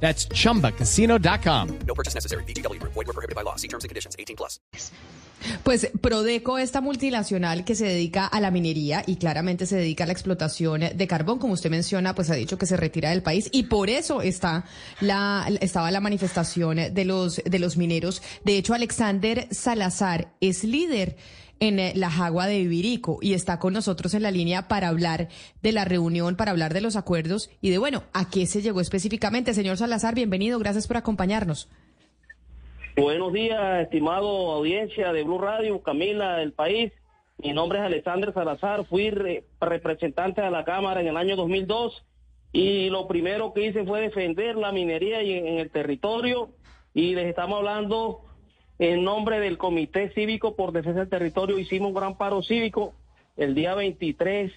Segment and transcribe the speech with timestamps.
[0.00, 1.78] That's chumbacasino.com.
[1.86, 2.44] No purchase necessary.
[2.44, 2.80] BGW.
[2.82, 3.56] Void were prohibited by law.
[3.56, 4.14] See terms and conditions.
[4.18, 4.60] 18 plus.
[5.62, 10.06] Pues Prodeco, esta multinacional que se dedica a la minería y claramente se dedica a
[10.06, 13.48] la explotación de carbón, como usted menciona, pues ha dicho que se retira del país
[13.52, 14.64] y por eso está
[15.00, 18.22] la, estaba la manifestación de los, de los mineros.
[18.44, 21.16] De hecho, Alexander Salazar es líder
[21.60, 25.28] en eh, la Jagua de Ibirico y está con nosotros en la línea para hablar
[25.62, 28.80] de la reunión, para hablar de los acuerdos y de, bueno, a qué se llegó
[28.80, 29.54] específicamente.
[29.54, 31.68] Señor Salazar, bienvenido, gracias por acompañarnos.
[32.96, 36.92] Buenos días, estimado audiencia de Blue Radio, Camila del país.
[37.38, 42.04] Mi nombre es Alexander Salazar, fui re- representante de la Cámara en el año 2002
[42.52, 46.50] y lo primero que hice fue defender la minería en el territorio
[46.94, 48.22] y les estamos hablando
[48.78, 51.58] en nombre del Comité Cívico por Defensa del Territorio.
[51.58, 52.94] Hicimos un gran paro cívico
[53.36, 54.52] el día 23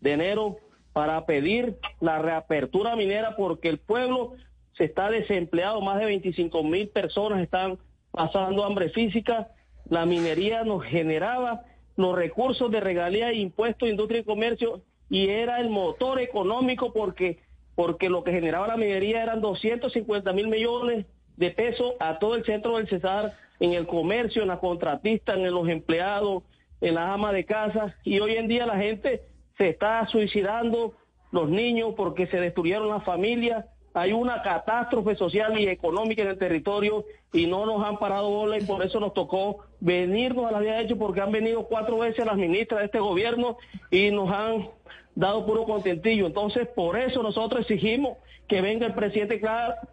[0.00, 0.58] de enero
[0.92, 4.34] para pedir la reapertura minera porque el pueblo
[4.72, 7.78] se está desempleado, más de 25 mil personas están
[8.10, 9.48] pasando hambre física,
[9.88, 11.62] la minería nos generaba
[11.96, 17.38] los recursos de regalía impuestos, industria y comercio y era el motor económico porque
[17.74, 21.04] porque lo que generaba la minería eran 250 mil millones
[21.36, 25.50] de pesos a todo el centro del Cesar, en el comercio, en la contratista, en
[25.50, 26.42] los empleados,
[26.80, 29.22] en las amas de casa, y hoy en día la gente
[29.56, 30.94] se está suicidando,
[31.32, 33.64] los niños, porque se destruyeron las familias,
[33.98, 38.58] hay una catástrofe social y económica en el territorio y no nos han parado bola
[38.58, 41.98] y por eso nos tocó venirnos a la vía de hecho porque han venido cuatro
[41.98, 43.56] veces las ministras de este gobierno
[43.90, 44.68] y nos han
[45.14, 46.26] dado puro contentillo.
[46.26, 49.40] Entonces, por eso nosotros exigimos que venga el presidente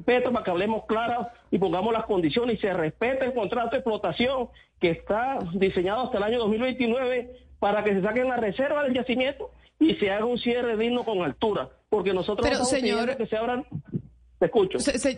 [0.06, 3.78] Petro para que hablemos claro y pongamos las condiciones y se respete el contrato de
[3.78, 4.50] explotación
[4.80, 9.50] que está diseñado hasta el año 2029 para que se saquen las reservas del yacimiento
[9.80, 11.70] y se haga un cierre digno con altura.
[11.90, 13.66] Porque nosotros Pero, estamos señor- que se abran...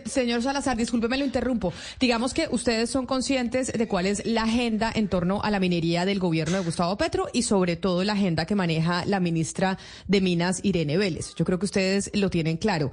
[0.06, 1.72] Señor Salazar, discúlpeme, lo interrumpo.
[2.00, 6.04] Digamos que ustedes son conscientes de cuál es la agenda en torno a la minería
[6.04, 10.20] del gobierno de Gustavo Petro y sobre todo la agenda que maneja la ministra de
[10.20, 11.34] Minas, Irene Vélez.
[11.36, 12.90] Yo creo que ustedes lo tienen claro.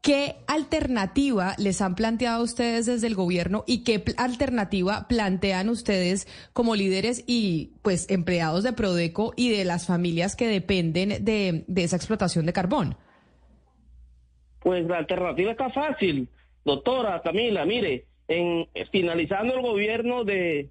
[0.00, 6.76] ¿Qué alternativa les han planteado ustedes desde el gobierno y qué alternativa plantean ustedes como
[6.76, 11.96] líderes y pues empleados de Prodeco y de las familias que dependen de, de esa
[11.96, 12.96] explotación de carbón?
[14.68, 16.28] Pues la alternativa está fácil,
[16.62, 17.64] doctora Camila.
[17.64, 20.68] Mire, en finalizando el gobierno de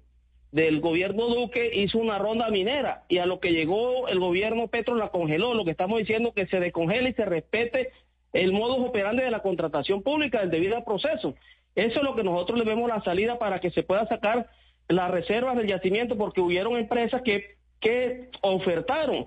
[0.52, 4.94] del gobierno Duque hizo una ronda minera y a lo que llegó el gobierno Petro
[4.94, 5.52] la congeló.
[5.52, 7.90] Lo que estamos diciendo que se descongele y se respete
[8.32, 11.34] el modus operandi de la contratación pública, el debido proceso.
[11.74, 14.48] Eso es lo que nosotros le vemos la salida para que se pueda sacar
[14.86, 19.26] las reservas del yacimiento, porque hubieron empresas que, que ofertaron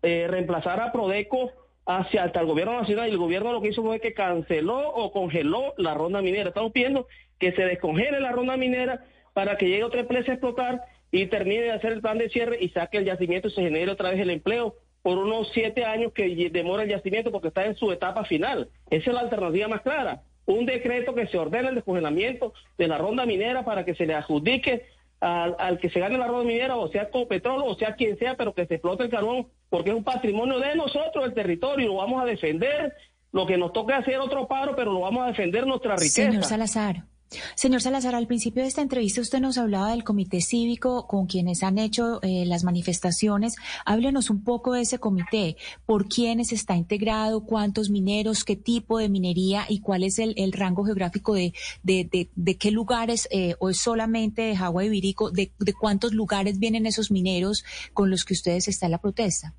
[0.00, 1.52] eh, reemplazar a Prodeco
[1.88, 5.10] hacia hasta el gobierno nacional y el gobierno lo que hizo fue que canceló o
[5.10, 6.50] congeló la ronda minera.
[6.50, 10.82] Estamos pidiendo que se descongele la ronda minera para que llegue otra empresa a explotar
[11.10, 13.90] y termine de hacer el plan de cierre y saque el yacimiento y se genere
[13.90, 17.74] otra vez el empleo por unos siete años que demora el yacimiento porque está en
[17.74, 18.68] su etapa final.
[18.90, 20.24] Esa es la alternativa más clara.
[20.44, 24.14] Un decreto que se ordene el descongelamiento de la ronda minera para que se le
[24.14, 24.84] adjudique
[25.20, 28.18] al, al que se gane la ronda minera, o sea con petróleo, o sea quien
[28.18, 31.88] sea, pero que se explote el carbón, porque es un patrimonio de nosotros, el territorio,
[31.88, 32.94] lo vamos a defender.
[33.30, 36.22] Lo que nos toca hacer otro paro, pero lo vamos a defender nuestra riqueza.
[36.22, 37.04] Señor Salazar.
[37.54, 41.62] Señor Salazar, al principio de esta entrevista usted nos hablaba del comité cívico con quienes
[41.62, 43.56] han hecho eh, las manifestaciones.
[43.84, 49.08] Háblenos un poco de ese comité, por quiénes está integrado, cuántos mineros, qué tipo de
[49.08, 51.52] minería y cuál es el, el rango geográfico de,
[51.82, 55.72] de, de, de qué lugares, eh, o es solamente de Jagua y Virico, de, de
[55.74, 59.54] cuántos lugares vienen esos mineros con los que ustedes están en la protesta.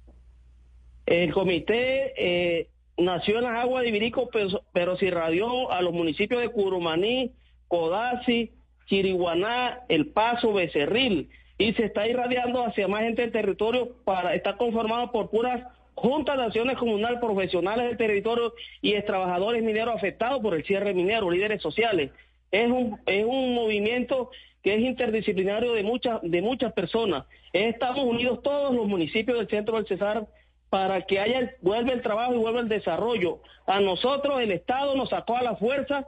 [1.06, 5.94] El comité eh, nació en las aguas de Ibirico, pero, pero se irradió a los
[5.94, 7.32] municipios de Curumaní,
[7.69, 8.51] Codazzi,
[8.88, 14.57] Chiriguaná, El Paso, Becerril, y se está irradiando hacia más gente del territorio para estar
[14.57, 15.63] conformado por puras
[15.94, 21.30] juntas de acciones comunal profesionales del territorio y trabajadores mineros afectados por el cierre minero,
[21.30, 22.12] líderes sociales.
[22.51, 24.31] Es un, es un movimiento
[24.63, 27.25] que es interdisciplinario de muchas, de muchas personas.
[27.54, 30.27] Estamos unidos todos los municipios del centro del Cesar
[30.69, 33.42] para que haya, vuelva el trabajo y vuelva el desarrollo.
[33.68, 36.07] A nosotros el Estado nos sacó a la fuerza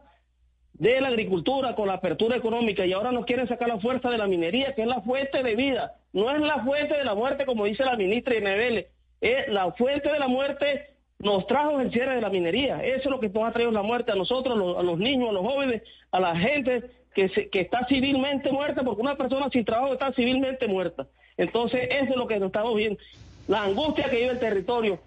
[0.81, 4.18] de la agricultura con la apertura económica y ahora nos quieren sacar la fuerza de
[4.18, 7.45] la minería, que es la fuente de vida, no es la fuente de la muerte
[7.45, 8.88] como dice la ministra Inebele,
[9.22, 10.88] es la fuente de la muerte
[11.19, 13.83] nos trajo el cierre de la minería, eso es lo que nos ha traído la
[13.83, 17.86] muerte a nosotros, a los niños, a los jóvenes, a la gente que, que está
[17.86, 21.06] civilmente muerta, porque una persona sin trabajo está civilmente muerta.
[21.38, 23.00] Entonces, eso es lo que nos estamos viendo,
[23.48, 25.00] la angustia que vive el territorio.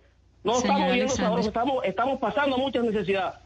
[0.45, 3.41] No estamos viendo estamos, estamos pasando muchas necesidades.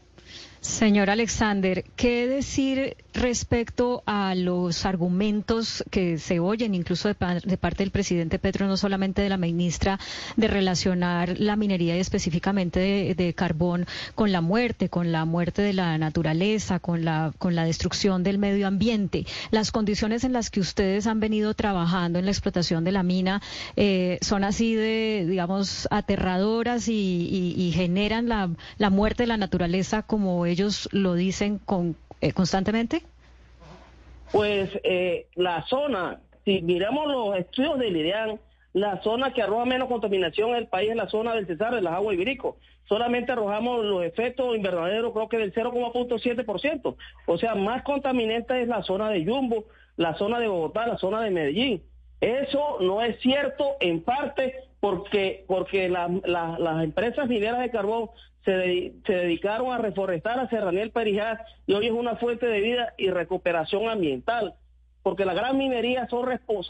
[0.61, 7.91] Señor Alexander, ¿qué decir respecto a los argumentos que se oyen incluso de, parte del
[7.91, 9.99] presidente Petro, no solamente de la ministra,
[10.35, 15.73] de relacionar la minería y específicamente de, carbón con la muerte, con la muerte de
[15.73, 19.25] la naturaleza, con la, con la destrucción del medio ambiente?
[19.51, 23.41] Las condiciones en las que ustedes han venido trabajando en la explotación de la mina
[23.75, 30.45] eh, son así de, digamos, aterradoras y, generan la, la muerte de la naturaleza como
[30.51, 33.03] ellos lo dicen con, eh, constantemente?
[34.31, 38.39] Pues eh, la zona, si miramos los estudios del IREAN,
[38.73, 41.81] la zona que arroja menos contaminación en el país es la zona del Cesar, de
[41.81, 42.57] las aguas ibérico.
[42.87, 46.95] Solamente arrojamos los efectos invernaderos, creo que del 0,7%.
[47.25, 51.21] O sea, más contaminante es la zona de Yumbo, la zona de Bogotá, la zona
[51.21, 51.83] de Medellín.
[52.21, 58.09] Eso no es cierto en parte porque, porque las empresas mineras de carbón
[59.05, 63.09] se, dedicaron a reforestar a Serraniel Perijá y hoy es una fuente de vida y
[63.09, 64.55] recuperación ambiental.
[65.03, 66.27] Porque la gran minería son,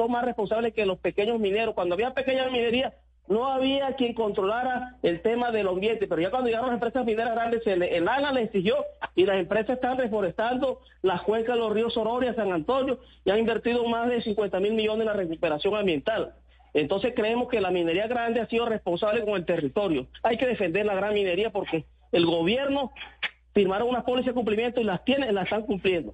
[0.10, 1.74] más responsables que los pequeños mineros.
[1.74, 2.94] Cuando había pequeña minería,
[3.28, 7.34] no había quien controlara el tema del ambiente, pero ya cuando llegaron las empresas mineras
[7.34, 8.76] grandes, el, ANA le exigió
[9.16, 13.40] y las empresas están reforestando las cuencas de los ríos Sororia, San Antonio y han
[13.40, 16.34] invertido más de 50 mil millones en la recuperación ambiental.
[16.74, 20.08] Entonces creemos que la minería grande ha sido responsable con el territorio.
[20.24, 22.92] Hay que defender la gran minería porque el gobierno
[23.54, 26.14] firmaron unas pólizas de cumplimiento y las tiene, las están cumpliendo.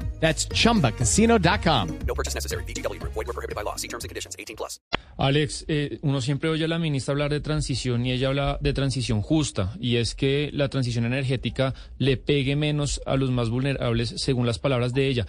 [0.21, 1.87] That's chumbacasino.com.
[2.07, 2.63] No purchase necessary.
[2.63, 3.01] BGW.
[3.03, 3.75] Void were prohibited by law.
[3.75, 4.79] See terms and conditions 18 plus.
[5.17, 8.73] Alex, eh, uno siempre oye a la ministra hablar de transición y ella habla de
[8.73, 9.73] transición justa.
[9.79, 14.59] Y es que la transición energética le pegue menos a los más vulnerables, según las
[14.59, 15.25] palabras de ella.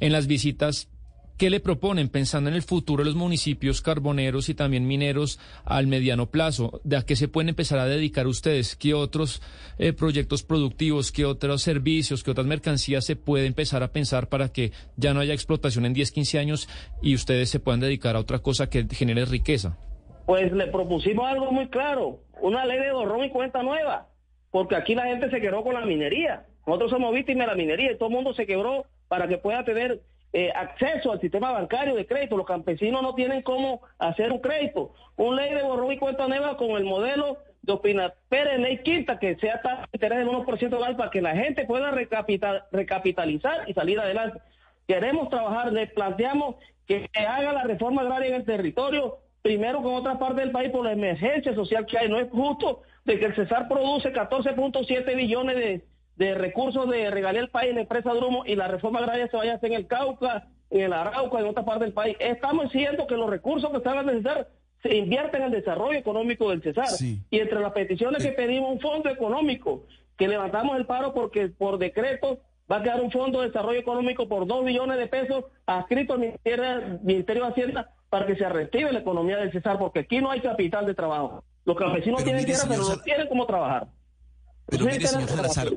[0.00, 0.88] En las visitas
[1.36, 5.88] ¿Qué le proponen pensando en el futuro de los municipios carboneros y también mineros al
[5.88, 6.80] mediano plazo?
[6.84, 8.76] ¿De a qué se pueden empezar a dedicar ustedes?
[8.76, 9.42] ¿Qué otros
[9.78, 14.52] eh, proyectos productivos, qué otros servicios, qué otras mercancías se puede empezar a pensar para
[14.52, 16.68] que ya no haya explotación en 10, 15 años
[17.02, 19.76] y ustedes se puedan dedicar a otra cosa que genere riqueza?
[20.26, 24.06] Pues le propusimos algo muy claro, una ley de borrón y cuenta nueva,
[24.52, 26.46] porque aquí la gente se quebró con la minería.
[26.64, 29.64] Nosotros somos víctimas de la minería y todo el mundo se quebró para que pueda
[29.64, 30.00] tener
[30.36, 32.36] eh, acceso al sistema bancario de crédito.
[32.36, 34.92] Los campesinos no tienen cómo hacer un crédito.
[35.16, 39.20] Un ley de borrón y cuenta nueva con el modelo de Opina Pérez, ley quinta,
[39.20, 43.74] que sea tan interés del 1% más para que la gente pueda recapital, recapitalizar y
[43.74, 44.40] salir adelante.
[44.88, 46.56] Queremos trabajar, le planteamos
[46.88, 50.84] que haga la reforma agraria en el territorio, primero con otra parte del país por
[50.84, 52.08] la emergencia social que hay.
[52.08, 55.84] No es justo de que el Cesar produce 14.7 billones de,
[56.16, 59.36] de recursos de regalía al país en la empresa Drumo y la reforma agraria se
[59.36, 62.16] vaya a hacer en el Cauca, en el Arauca, en otra parte del país.
[62.20, 64.48] Estamos diciendo que los recursos que están a necesitar
[64.82, 66.88] se invierten en el desarrollo económico del Cesar.
[67.00, 71.78] Y entre las peticiones que pedimos un fondo económico, que levantamos el paro porque por
[71.78, 72.40] decreto
[72.70, 76.20] va a quedar un fondo de desarrollo económico por dos billones de pesos adscrito al
[76.20, 80.30] Ministerio, Ministerio de Hacienda para que se reactive la economía del Cesar, porque aquí no
[80.30, 81.42] hay capital de trabajo.
[81.64, 83.88] Los campesinos tienen tierra, pero no tienen cómo trabajar.
[84.66, 85.68] Pero mire, señor Salazar,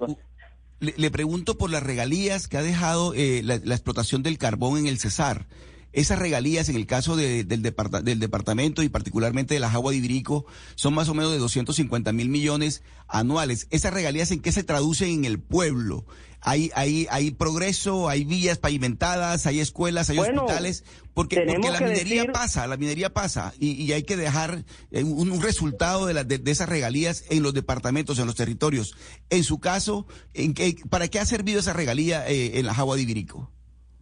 [0.79, 4.99] le, pregunto por las regalías que ha dejado eh, la, explotación del carbón en el
[4.99, 5.47] Cesar.
[5.97, 10.45] Esas regalías, en el caso del, del, departamento y particularmente de las aguas de Ibirico,
[10.75, 13.67] son más o menos de 250 mil millones anuales.
[13.71, 16.05] ¿Esas regalías en qué se traducen en el pueblo?
[16.41, 22.31] hay, hay, hay progreso, hay vías pavimentadas, hay escuelas, hay hospitales, porque, porque la minería
[22.31, 26.69] pasa, la minería pasa, y, hay que dejar eh, un, resultado de, la, de, esas
[26.69, 28.95] regalías en los departamentos, en los territorios.
[29.29, 32.95] En su caso, ¿en qué, ¿para qué ha servido esa regalía eh, en la agua
[32.95, 33.51] de Ibirico?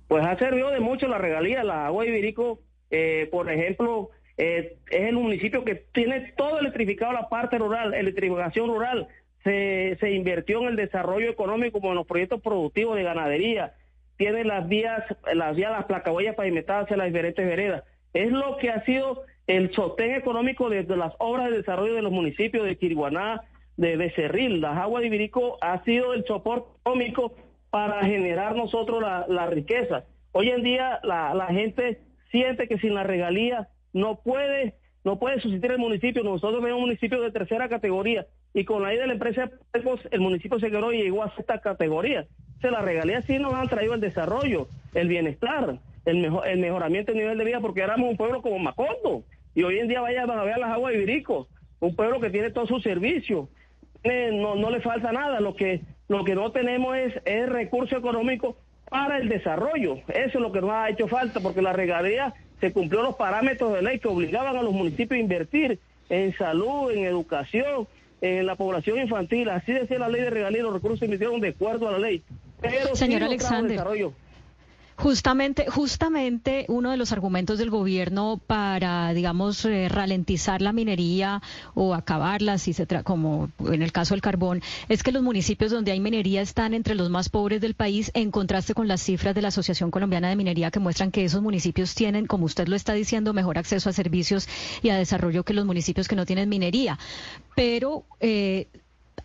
[0.07, 2.59] Pues ha servido de mucho la regalía, la agua de Ibirico,
[2.91, 9.07] eh, por ejemplo, es el municipio que tiene todo electrificado la parte rural, electrificación rural
[9.45, 13.73] se, se invirtió en el desarrollo económico como en los proyectos productivos de ganadería.
[14.17, 17.83] tiene las vías, las vías, las placahuellas pavimentadas en las diferentes veredas.
[18.13, 22.11] Es lo que ha sido el sostén económico desde las obras de desarrollo de los
[22.11, 23.41] municipios de Quiriguaná,
[23.77, 24.61] de Becerril.
[24.61, 27.35] Las aguas de Ibirico ha sido el soporte económico
[27.75, 30.05] para generar nosotros la, la riqueza.
[30.31, 31.99] Hoy en día la, la gente
[32.31, 36.23] siente que sin la regalía no puede no puede subsistir el municipio.
[36.23, 39.51] Nosotros somos un municipio de tercera categoría y con la ley de la empresa
[40.09, 42.25] el municipio se quedó y llegó a esta categoría.
[42.55, 46.59] O sea, las regalías sí nos han traído el desarrollo, el bienestar, el, mejor, el
[46.59, 49.99] mejoramiento del nivel de vida porque éramos un pueblo como Macondo y hoy en día
[49.99, 51.49] vayan a ver las aguas de Ibirico,
[51.81, 53.49] un pueblo que tiene todos sus servicios,
[54.31, 58.57] no, no le falta nada, lo que, lo que no tenemos es, es recurso económico
[58.89, 59.97] para el desarrollo.
[60.07, 63.73] Eso es lo que nos ha hecho falta, porque la regalía se cumplió los parámetros
[63.73, 67.87] de ley que obligaban a los municipios a invertir en salud, en educación,
[68.21, 69.49] en la población infantil.
[69.49, 72.21] Así decía la ley de regalía, los recursos se invirtieron de acuerdo a la ley.
[72.61, 73.71] Pero Señor Alexander.
[73.71, 74.13] Desarrollo.
[74.97, 81.41] Justamente, justamente uno de los argumentos del gobierno para, digamos, eh, ralentizar la minería
[81.73, 85.91] o acabarla, si se como en el caso del carbón, es que los municipios donde
[85.91, 89.41] hay minería están entre los más pobres del país, en contraste con las cifras de
[89.41, 92.93] la Asociación Colombiana de Minería que muestran que esos municipios tienen, como usted lo está
[92.93, 94.47] diciendo, mejor acceso a servicios
[94.81, 96.97] y a desarrollo que los municipios que no tienen minería.
[97.53, 98.67] Pero eh,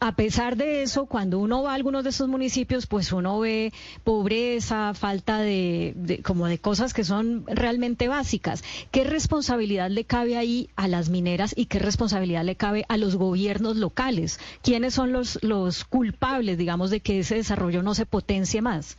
[0.00, 3.73] a pesar de eso, cuando uno va a algunos de esos municipios, pues uno ve
[4.02, 8.64] pobreza, falta de, como de cosas que son realmente básicas.
[8.90, 13.16] ¿Qué responsabilidad le cabe ahí a las mineras y qué responsabilidad le cabe a los
[13.16, 14.40] gobiernos locales?
[14.62, 18.97] ¿Quiénes son los, los culpables, digamos, de que ese desarrollo no se potencie más?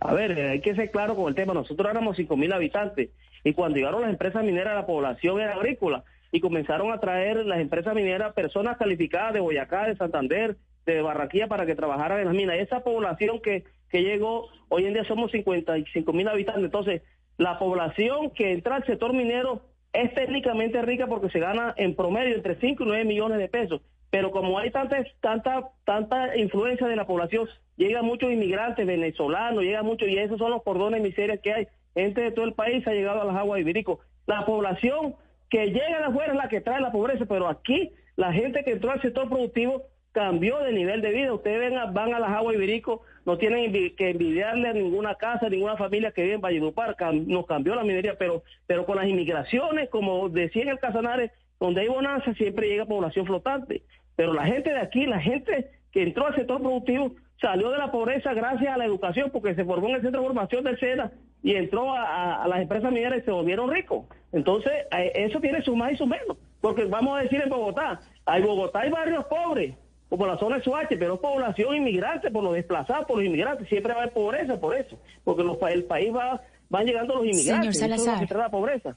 [0.00, 1.52] A ver, hay que ser claro con el tema.
[1.52, 3.10] Nosotros éramos 5.000 habitantes
[3.44, 7.60] y cuando llegaron las empresas mineras, la población era agrícola y comenzaron a traer las
[7.60, 12.34] empresas mineras personas calificadas de Boyacá, de Santander, de Barranquilla para que trabajaran en las
[12.34, 12.56] minas.
[12.58, 16.64] Esa población que, que llegó, hoy en día somos 55 mil habitantes.
[16.64, 17.02] Entonces,
[17.36, 19.62] la población que entra al sector minero
[19.92, 23.82] es técnicamente rica porque se gana en promedio entre 5 y 9 millones de pesos.
[24.10, 29.82] Pero como hay tanta, tanta, tanta influencia de la población, llegan muchos inmigrantes venezolanos, llega
[29.82, 31.68] mucho, y esos son los cordones de miseria que hay.
[31.94, 34.00] Gente de todo el país ha llegado a las aguas de Ibirico.
[34.26, 35.14] La población
[35.52, 38.70] que llega de afuera es la que trae la pobreza, pero aquí la gente que
[38.70, 41.34] entró al sector productivo cambió de nivel de vida.
[41.34, 45.76] Ustedes ven van a las aguas Ibirico, no tienen que envidiarle a ninguna casa, ninguna
[45.76, 50.30] familia que vive en Valledupar, nos cambió la minería, pero, pero con las inmigraciones, como
[50.30, 51.30] decía en el Casanares,
[51.60, 53.82] donde hay bonanza siempre llega población flotante.
[54.16, 57.90] Pero la gente de aquí, la gente que entró al sector productivo, salió de la
[57.90, 61.12] pobreza gracias a la educación, porque se formó en el centro de formación del SENA
[61.42, 64.06] y entró a, las empresas mineras y se volvieron ricos.
[64.32, 66.38] Entonces, eh, eso tiene su más y su menos.
[66.60, 69.74] Porque vamos a decir en Bogotá, hay Bogotá hay barrios pobres,
[70.08, 73.68] como la zona de Suache, pero es población inmigrante, por los desplazados, por los inmigrantes.
[73.68, 77.26] Siempre va a haber pobreza por eso, porque los, el país va, van llegando los
[77.26, 77.76] inmigrantes.
[77.76, 78.24] Señor Salazar.
[78.24, 78.96] Eso es la pobreza.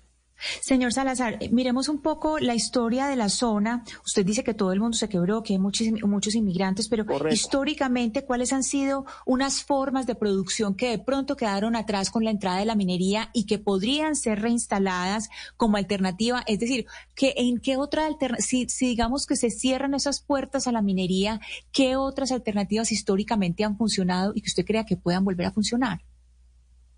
[0.61, 3.83] Señor Salazar, eh, miremos un poco la historia de la zona.
[4.05, 8.25] Usted dice que todo el mundo se quebró, que hay muchos, muchos inmigrantes, pero históricamente,
[8.25, 12.59] ¿cuáles han sido unas formas de producción que de pronto quedaron atrás con la entrada
[12.59, 16.43] de la minería y que podrían ser reinstaladas como alternativa?
[16.47, 20.67] Es decir, que ¿en qué otra alternativa, si, si digamos que se cierran esas puertas
[20.67, 21.39] a la minería,
[21.71, 26.01] qué otras alternativas históricamente han funcionado y que usted crea que puedan volver a funcionar?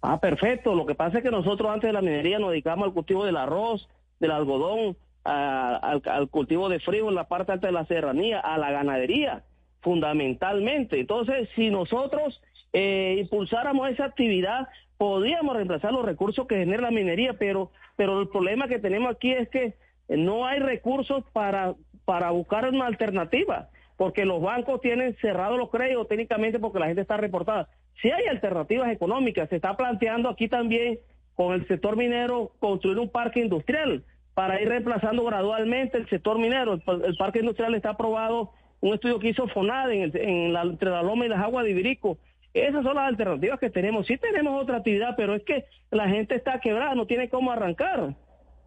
[0.09, 0.73] Ah, perfecto.
[0.73, 3.35] Lo que pasa es que nosotros antes de la minería nos dedicamos al cultivo del
[3.35, 3.89] arroz,
[4.21, 4.95] del algodón,
[5.25, 9.43] al, cultivo de frío en la parte alta de la serranía, a la ganadería,
[9.81, 10.97] fundamentalmente.
[10.97, 17.33] Entonces, si nosotros eh, impulsáramos esa actividad, podríamos reemplazar los recursos que genera la minería,
[17.33, 19.75] pero, pero el problema que tenemos aquí es que
[20.07, 26.07] no hay recursos para, para buscar una alternativa, porque los bancos tienen cerrados los créditos
[26.07, 27.67] técnicamente porque la gente está reportada.
[28.01, 30.99] Si hay alternativas económicas, se está planteando aquí también
[31.35, 36.73] con el sector minero construir un parque industrial para ir reemplazando gradualmente el sector minero.
[36.73, 38.51] El, parque industrial está aprobado,
[38.81, 42.19] un estudio que hizo FONAD entre la Loma y las aguas de Ibirico.
[42.53, 44.05] Esas son las alternativas que tenemos.
[44.05, 48.15] Sí tenemos otra actividad, pero es que la gente está quebrada, no tiene cómo arrancar.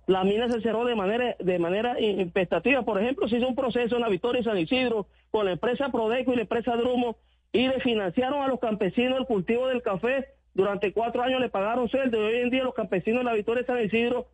[0.06, 2.82] La mina se cerró de manera de manera impestativa.
[2.82, 5.90] Por ejemplo, se hizo un proceso en la Victoria y San Isidro con la empresa
[5.90, 7.16] Prodeco y la empresa Drumo
[7.52, 10.28] y le financiaron a los campesinos el cultivo del café.
[10.54, 13.62] Durante cuatro años le pagaron sueldo y hoy en día los campesinos de la Victoria
[13.62, 14.26] de San Isidro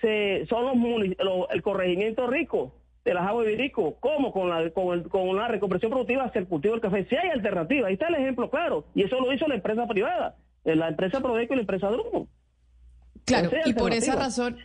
[0.00, 2.74] se, son los, el corregimiento rico
[3.04, 3.96] de las aguas de Virico.
[4.00, 4.32] ¿Cómo?
[4.32, 7.06] Con la, con, el, con la reconversión productiva hacia el cultivo del café.
[7.06, 8.84] Si hay alternativa, ahí está el ejemplo claro.
[8.94, 12.28] Y eso lo hizo la empresa privada, la empresa Prodeco y la empresa Drumo.
[13.24, 14.58] Claro, y por esa razón,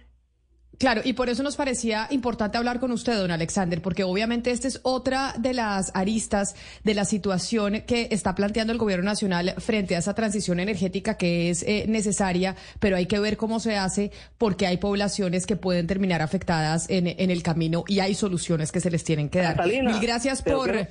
[0.77, 4.67] Claro, y por eso nos parecía importante hablar con usted, don Alexander, porque obviamente esta
[4.67, 9.95] es otra de las aristas de la situación que está planteando el gobierno nacional frente
[9.95, 14.11] a esa transición energética que es eh, necesaria, pero hay que ver cómo se hace
[14.37, 18.79] porque hay poblaciones que pueden terminar afectadas en, en el camino y hay soluciones que
[18.81, 19.55] se les tienen que dar.
[19.55, 20.71] Catalina, Mil gracias por...
[20.71, 20.87] quiero-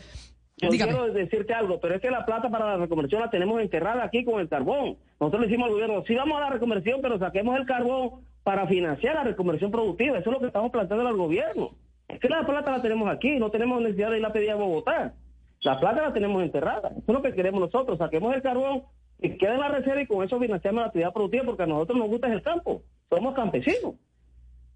[0.57, 0.93] Yo Dígame.
[0.93, 4.25] quiero decirte algo, pero es que la plata para la reconversión la tenemos enterrada aquí
[4.25, 4.97] con el carbón.
[5.21, 8.67] Nosotros le decimos al gobierno, sí vamos a la reconversión, pero saquemos el carbón para
[8.69, 10.19] financiar la reconversión productiva.
[10.19, 11.71] Eso es lo que estamos planteando al gobierno.
[12.07, 14.57] Es que la plata la tenemos aquí, no tenemos necesidad de ir a pedir a
[14.57, 15.15] Bogotá.
[15.63, 16.91] La plata la tenemos enterrada.
[16.91, 17.99] Eso es lo que queremos nosotros.
[17.99, 18.83] Saquemos el carbón
[19.19, 21.99] y quede en la reserva y con eso financiamos la actividad productiva porque a nosotros
[21.99, 22.83] nos gusta el campo.
[23.09, 23.95] Somos campesinos.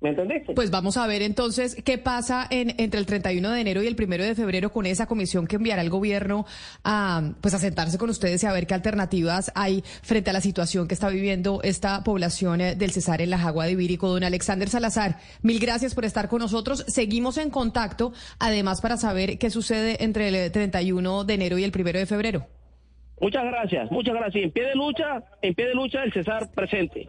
[0.00, 0.54] ¿Me entendiste?
[0.54, 3.96] Pues vamos a ver entonces qué pasa en, entre el 31 de enero y el
[4.00, 6.46] 1 de febrero con esa comisión que enviará el gobierno
[6.84, 10.40] a, pues a sentarse con ustedes y a ver qué alternativas hay frente a la
[10.40, 14.08] situación que está viviendo esta población eh, del Cesar en la Jagua de Ibírico.
[14.08, 16.84] Don Alexander Salazar, mil gracias por estar con nosotros.
[16.86, 21.72] Seguimos en contacto, además para saber qué sucede entre el 31 de enero y el
[21.74, 22.46] 1 de febrero.
[23.20, 24.44] Muchas gracias, muchas gracias.
[24.44, 27.08] En pie de lucha, en pie de lucha, el César presente.